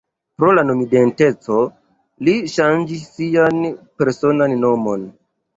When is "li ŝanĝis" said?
2.29-3.05